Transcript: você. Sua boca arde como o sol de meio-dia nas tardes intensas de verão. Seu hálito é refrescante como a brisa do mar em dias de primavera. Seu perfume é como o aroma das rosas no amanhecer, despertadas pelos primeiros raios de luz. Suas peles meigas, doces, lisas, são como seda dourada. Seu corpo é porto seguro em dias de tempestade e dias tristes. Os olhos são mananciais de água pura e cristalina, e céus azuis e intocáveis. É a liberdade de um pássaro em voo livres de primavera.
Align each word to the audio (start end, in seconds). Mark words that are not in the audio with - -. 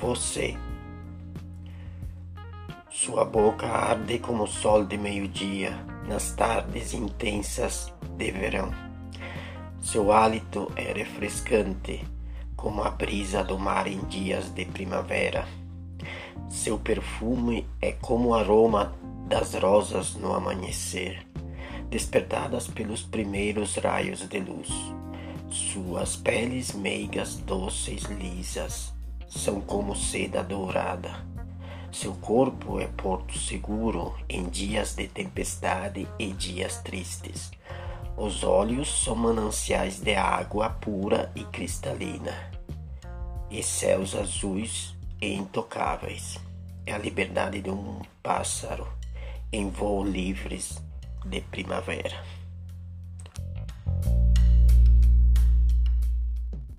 você. 0.00 0.56
Sua 2.88 3.24
boca 3.24 3.66
arde 3.66 4.18
como 4.18 4.44
o 4.44 4.46
sol 4.46 4.86
de 4.86 4.96
meio-dia 4.96 5.84
nas 6.08 6.32
tardes 6.32 6.94
intensas 6.94 7.92
de 8.16 8.30
verão. 8.30 8.70
Seu 9.80 10.10
hálito 10.10 10.72
é 10.74 10.92
refrescante 10.92 12.02
como 12.56 12.82
a 12.82 12.90
brisa 12.90 13.44
do 13.44 13.58
mar 13.58 13.86
em 13.86 14.00
dias 14.06 14.50
de 14.54 14.64
primavera. 14.64 15.46
Seu 16.48 16.78
perfume 16.78 17.66
é 17.80 17.92
como 17.92 18.30
o 18.30 18.34
aroma 18.34 18.94
das 19.28 19.54
rosas 19.54 20.14
no 20.14 20.34
amanhecer, 20.34 21.26
despertadas 21.90 22.66
pelos 22.66 23.02
primeiros 23.02 23.76
raios 23.76 24.26
de 24.28 24.40
luz. 24.40 24.70
Suas 25.50 26.16
peles 26.16 26.72
meigas, 26.74 27.36
doces, 27.36 28.04
lisas, 28.04 28.92
são 29.30 29.60
como 29.60 29.94
seda 29.94 30.42
dourada. 30.42 31.24
Seu 31.92 32.12
corpo 32.14 32.80
é 32.80 32.86
porto 32.86 33.38
seguro 33.38 34.14
em 34.28 34.44
dias 34.48 34.94
de 34.94 35.08
tempestade 35.08 36.06
e 36.18 36.32
dias 36.32 36.82
tristes. 36.82 37.50
Os 38.16 38.44
olhos 38.44 39.02
são 39.04 39.14
mananciais 39.14 40.00
de 40.00 40.14
água 40.14 40.68
pura 40.68 41.32
e 41.34 41.44
cristalina, 41.44 42.34
e 43.50 43.62
céus 43.62 44.14
azuis 44.14 44.94
e 45.20 45.32
intocáveis. 45.32 46.38
É 46.84 46.92
a 46.92 46.98
liberdade 46.98 47.62
de 47.62 47.70
um 47.70 48.00
pássaro 48.22 48.86
em 49.52 49.70
voo 49.70 50.04
livres 50.04 50.82
de 51.24 51.40
primavera. 51.40 52.22